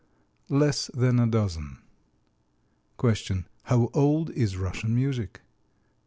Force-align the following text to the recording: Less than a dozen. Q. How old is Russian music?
Less 0.49 0.87
than 0.95 1.19
a 1.19 1.27
dozen. 1.27 1.77
Q. 2.97 3.43
How 3.65 3.91
old 3.93 4.31
is 4.31 4.57
Russian 4.57 4.95
music? 4.95 5.41